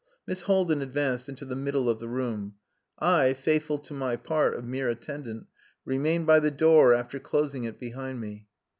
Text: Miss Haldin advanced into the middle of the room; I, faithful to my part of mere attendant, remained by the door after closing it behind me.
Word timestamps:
Miss 0.25 0.41
Haldin 0.45 0.81
advanced 0.81 1.29
into 1.29 1.45
the 1.45 1.55
middle 1.55 1.87
of 1.87 1.99
the 1.99 2.07
room; 2.07 2.55
I, 2.97 3.35
faithful 3.35 3.77
to 3.77 3.93
my 3.93 4.15
part 4.15 4.55
of 4.55 4.65
mere 4.65 4.89
attendant, 4.89 5.45
remained 5.85 6.25
by 6.25 6.39
the 6.39 6.49
door 6.49 6.91
after 6.95 7.19
closing 7.19 7.65
it 7.65 7.77
behind 7.79 8.19
me. 8.19 8.47